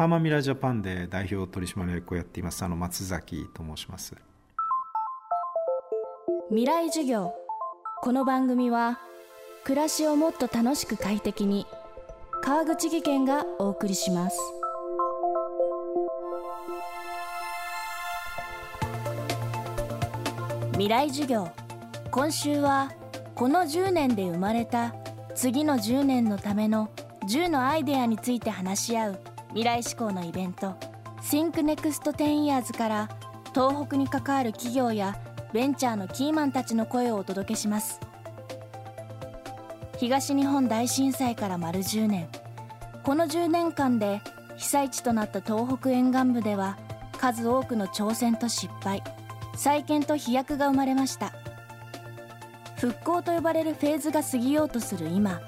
[0.00, 4.16] ハーマミラージャパンで代表取締役をやっていますあの松崎と申します。
[6.48, 7.34] 未来授業。
[8.00, 8.98] この番組は
[9.62, 11.66] 暮らしをもっと楽しく快適に
[12.40, 14.38] 川口義賢がお送りします。
[20.72, 21.50] 未来授業。
[22.10, 22.90] 今週は
[23.34, 24.94] この10年で生まれた
[25.34, 26.88] 次の10年のための
[27.28, 30.76] 10のアイデアについて話し合う未来志向のイベント
[31.22, 33.08] Think Next 10 Years から
[33.52, 35.16] 東北に関わる企業や
[35.52, 38.00] ベンチャーのキーマンたちの声をお届けします。
[39.98, 42.28] 東日本大震災から丸10年。
[43.02, 44.20] この10年間で
[44.56, 46.78] 被災地となった東北沿岸部では
[47.18, 49.02] 数多くの挑戦と失敗
[49.56, 51.32] 再建と飛躍が生まれました。
[52.76, 55.40] 復興と呼ばれるフェーズが過ぎようとする今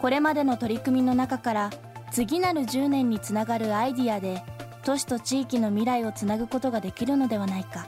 [0.00, 1.70] これまでの取り組みの中から
[2.12, 4.44] 次なる10年につながるアイディアで
[4.84, 7.86] 都市と地域の未来をつなぐことができるのではないか。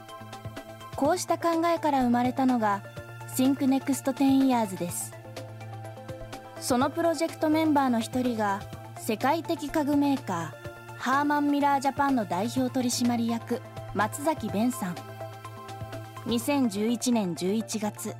[0.95, 2.81] こうした考えから生まれたのが
[3.35, 5.13] Think Next 10 Years です。
[6.59, 8.61] そのプロジェクトメンバーの一人が
[8.97, 13.61] 世界的家具メーカーハーマンミラージャパンの代表取締役
[13.93, 14.95] 松崎弁さん。
[16.25, 18.15] 2011年11月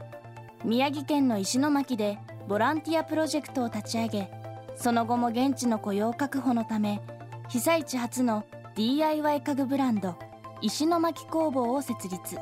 [0.64, 4.45] 宮城県の石巻でボランティアプロジェクトを立ち上げ
[4.76, 7.02] その後も現地の雇用確保のため
[7.50, 8.46] 被災地初の
[8.76, 10.18] DIY 家具ブランド
[10.62, 12.38] 石巻工房を設立。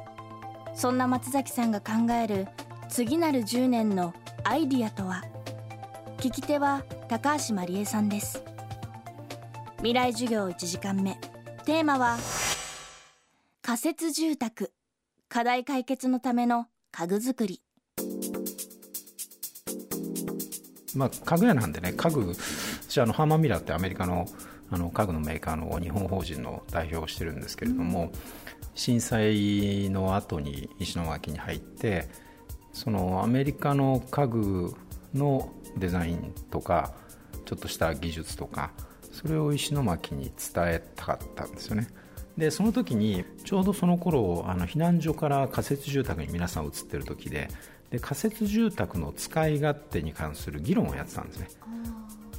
[0.76, 2.48] そんな松崎さんが考える
[2.90, 5.24] 次なる10年のアイディアとは？
[6.18, 8.44] 聞き手は高橋真理恵さんです。
[9.78, 11.20] 未来授業1時間目。
[11.66, 12.18] テーマは
[13.62, 14.74] 仮設住宅。
[15.30, 17.62] 課題解決のための家具作り。
[20.96, 22.34] まあ、家具屋なんでね、家具、
[22.88, 24.28] 私あの、ハーマンミラーってアメリカの
[24.74, 28.12] あの家具のメーカーの日本法人の代表をしてるんですけれども、
[28.74, 32.08] 震災の後に石巻に入って、
[32.72, 34.74] そのアメリカの家具
[35.14, 36.96] のデザインとか、
[37.46, 38.72] ちょっとした技術とか、
[39.12, 41.88] それを石巻に伝えたかったんですよね。
[42.38, 47.48] でその時にちょうどその頃あの避難所から仮設住宅に皆さん移ってる時で
[47.92, 51.48] で仮設住宅の使い勝手に関する議論をやってたんですね。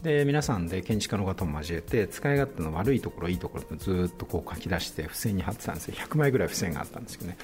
[0.03, 5.95] で皆さんで建築家の方も交えて使い勝手の悪いところいいところずっとこう書き出して付箋に貼ってたんですよ。
[5.95, 7.39] 100枚ぐらい付箋があったんですけどね。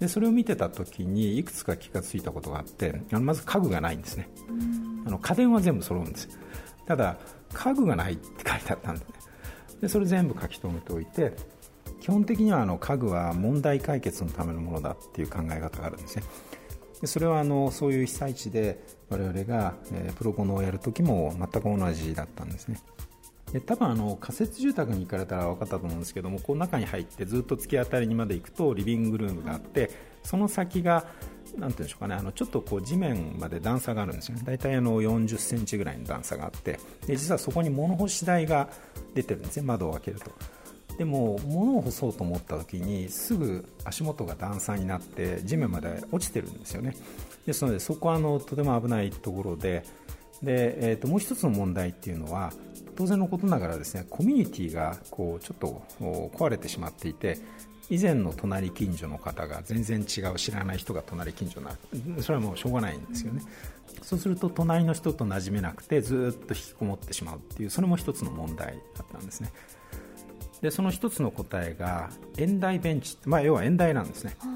[0.00, 4.28] でそれを見てた時にいくつか気がついたことがあってあのまず家具がないんですね。
[5.06, 6.28] あの家電は全部揃うんです
[6.86, 7.16] ただ
[7.52, 9.06] 家具がないって書いてあったんで,、ね、
[9.82, 11.34] でそれ全部書き留めておいて
[12.02, 16.24] 基本的にはあの家具は問題解決のためのものだっていう考え方があるんですね。
[17.00, 22.80] でそれはあのそういう被災地で我々が、えー、プロボノをやるときも全く同じだったんですね。
[23.52, 29.90] で多分あの仮設住宅に行かれたら分かったと思うんですけどもこう中に入ってずっと突き当たりにまで行くとリビングルームがあって
[30.24, 31.06] その先が
[31.56, 38.70] なていうんでしょうかね、あのちょっとこう地面まで段差があるんですよね、大体あの40センチぐらいの段差があって、で実はそこに物干し台が
[39.14, 40.30] 出てるんですね、窓を開けると。
[40.98, 46.96] でも物を干そうと思った時にすぐ足元が段差になって地面まで落ちてるんですよね。
[47.46, 49.84] ですのでそこはあのとても危ないところで
[50.42, 52.52] で、えー、ともう一つの問題っていうのは
[52.96, 55.82] 当然のことながらですねコミュニティがこうちょっと
[56.36, 57.38] 壊れてしまっていて
[57.90, 63.42] 以前の隣近所の方が全然違う知らない人が隣近所になるそれはもうしょうがないんですよね。
[64.02, 69.52] そうすると隣の人と馴染めなくてずっと引きこもってしまうっていうそれも一つの問題だったんですね。
[70.62, 72.08] でその一つの答えが
[72.38, 74.46] 円台ベンチ、まあ、要は円台なんですね、は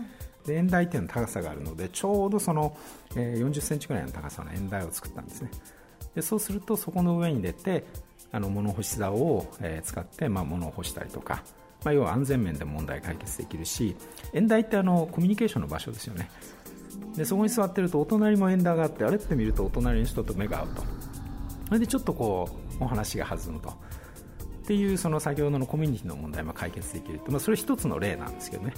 [0.44, 2.76] い、で円台っていうのは高さがあるのでちょうどその、
[3.16, 5.50] えー、40センチぐらいの高さの円台を作ったんですね。
[6.14, 7.84] でそうするとそこの上に出て
[8.32, 11.42] あの物干し竿を、えー、使って、まあ、物を干したりとか、
[11.84, 13.96] まあ、要は安全面で問題解決できるし
[14.32, 16.30] 円台ってあのコミュニケーションの場所ですよね。
[17.16, 20.82] でそこに座ってるとお隣も円台があってあれって見るとお隣の人と目が合うと。
[21.66, 22.48] それでちょっとこ
[22.80, 23.74] うお話が弾むと
[24.66, 28.74] っていうその先ほどのコミュニティの問題も解決できるまあ、それ一つの例なんですけどね。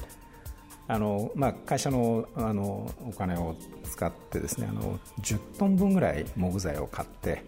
[0.86, 7.42] あの、まあ、会社のあのお金を使ってですねあの10トン分ぐらい木材を買って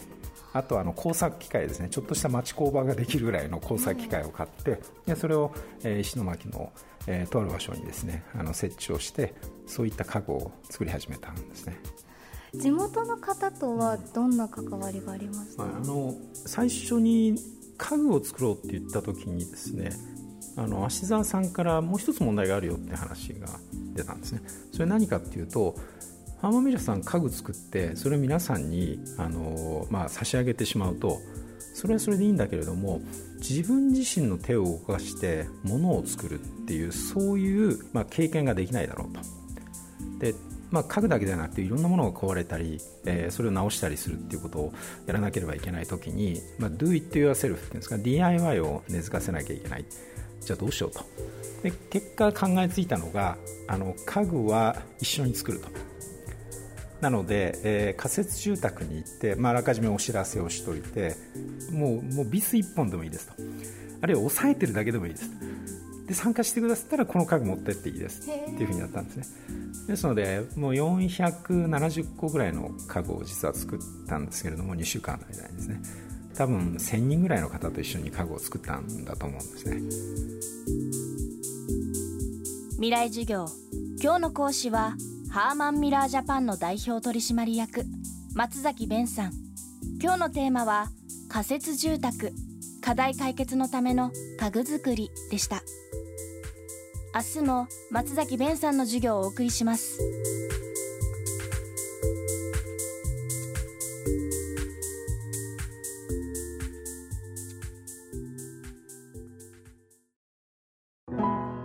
[0.55, 1.89] あとあの工作機械ですね。
[1.91, 5.53] ちょっとした町工場ができるぐらいの工作機械を買ってでそれを、
[5.85, 6.73] えー、石巻の、
[7.07, 9.35] えー、とある場所にですねあの設置をして
[9.67, 11.79] そういった家具を作り始めたんですね。
[12.55, 17.37] 地元の方とはどんな関わりがありますか、あの最初に
[17.81, 19.91] 家具を作ろうって言った時にですね
[20.57, 23.49] あの芦沢さんからもう一つ問題があるよって話が
[23.95, 24.43] 出たんですね。
[24.73, 25.75] それ何かっていうと
[26.43, 31.19] ハーマミラさん家具作ってそれを皆さんにあの、まあ、差し上げてしまうと
[31.75, 33.01] それはそれでいいんだけれども
[33.39, 39.21] 自分自身の手を動かして物を作るっていうそういう、まあ、経験ができないだろうと。
[40.19, 40.35] で、
[40.71, 44.73] まあ、家具だけではなくていろんなものが壊れたり、えー、それを直したりするっていうことを
[45.07, 49.85] やらなければいけない時に、まあ、do it yourself っていうんですか DIY を根付かせなきゃいけない。
[50.41, 51.05] じゃあどうしようと。
[51.63, 53.37] で結果考えついたのが
[53.69, 55.69] あの家具は一緒に作ると。
[57.01, 61.17] なので、えー、仮設住宅に行って、まあ、あらかじめお知らせをしておいて
[61.73, 63.33] もうもうビス1本でもいいですと。
[64.03, 65.31] あるいは押さえてるだけでもいいです
[66.11, 69.25] で参加してくださったらこの家具持ってっていいですっていうふうになったんですね。
[69.87, 73.79] ですのでもう470個ぐらいの家具を実は作っ
[74.09, 75.81] たんですけれども2週間の間にですね。
[76.35, 79.81] 多分1000人ぐらいの方と一緒に家具を作ったんだと思うんですね。
[82.73, 83.47] 未来授業。
[84.03, 84.97] 今日の講師は
[85.31, 87.85] ハーマンミラージャパンの代表取締役
[88.35, 89.33] 松崎弁さん。
[90.03, 90.89] 今日のテーマは
[91.29, 92.33] 仮設住宅。
[92.81, 95.63] 課題解決のための家具作りでした
[97.13, 99.99] 明日も松崎弁さんの授業をお送りします。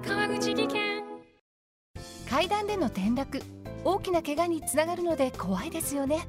[0.03, 1.03] 川口技研。
[2.27, 3.41] 階段での転落。
[3.83, 6.27] 大きな怪我につながるので怖いですよね。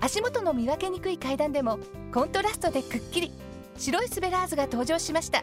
[0.00, 1.78] 足元の見分けにくい階段でも
[2.12, 3.32] コントラストでくっきり。
[3.78, 5.42] 白いスベラーズが登場しました